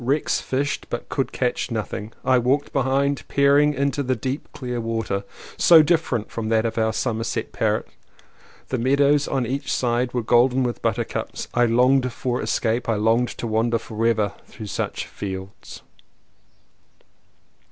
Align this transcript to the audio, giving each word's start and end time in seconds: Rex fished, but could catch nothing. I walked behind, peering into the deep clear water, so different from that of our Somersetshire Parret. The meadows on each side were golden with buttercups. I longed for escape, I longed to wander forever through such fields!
Rex 0.03 0.41
fished, 0.41 0.87
but 0.89 1.09
could 1.09 1.31
catch 1.31 1.69
nothing. 1.69 2.11
I 2.25 2.39
walked 2.39 2.73
behind, 2.73 3.21
peering 3.27 3.75
into 3.75 4.01
the 4.01 4.15
deep 4.15 4.49
clear 4.51 4.81
water, 4.81 5.23
so 5.57 5.83
different 5.83 6.31
from 6.31 6.49
that 6.49 6.65
of 6.65 6.79
our 6.79 6.91
Somersetshire 6.91 7.51
Parret. 7.51 7.85
The 8.69 8.79
meadows 8.79 9.27
on 9.27 9.45
each 9.45 9.71
side 9.71 10.13
were 10.15 10.23
golden 10.23 10.63
with 10.63 10.81
buttercups. 10.81 11.49
I 11.53 11.67
longed 11.67 12.11
for 12.11 12.41
escape, 12.41 12.89
I 12.89 12.95
longed 12.95 13.29
to 13.37 13.45
wander 13.45 13.77
forever 13.77 14.33
through 14.47 14.65
such 14.73 15.05
fields! 15.05 15.83